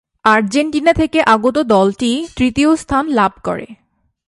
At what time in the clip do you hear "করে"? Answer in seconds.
3.43-3.67